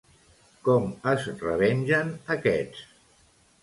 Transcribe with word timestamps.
Com 0.67 0.87
es 1.13 1.29
revengen 1.43 2.13
aquests? 2.41 2.85